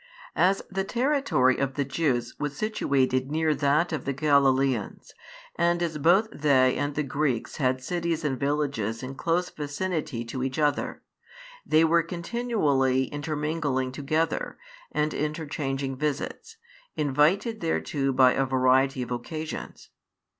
[0.35, 5.13] As the territory of the Jews was situated near that of the Galileans,
[5.57, 10.41] and as both they and the Greeks had cities and villages in close vicinity to
[10.41, 11.03] each other,
[11.63, 14.57] they were continually intermingling together,
[14.91, 16.57] and interchanging visits,
[16.95, 19.89] invited thereto by a variety of occasions.